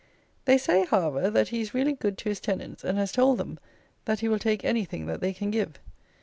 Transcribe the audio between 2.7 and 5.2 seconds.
and has told them, that he will take anything